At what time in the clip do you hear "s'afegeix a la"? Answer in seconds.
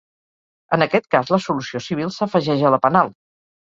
2.19-2.85